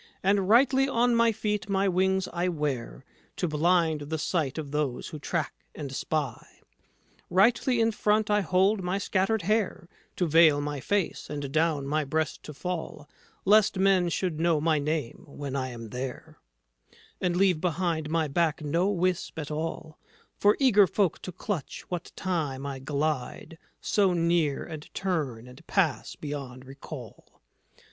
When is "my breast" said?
11.85-12.41